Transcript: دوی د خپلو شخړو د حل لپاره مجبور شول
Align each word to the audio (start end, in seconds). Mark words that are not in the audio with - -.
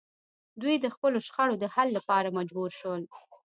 دوی 0.61 0.75
د 0.79 0.85
خپلو 0.95 1.17
شخړو 1.27 1.55
د 1.59 1.65
حل 1.73 1.89
لپاره 1.97 2.35
مجبور 2.37 2.69
شول 2.79 3.01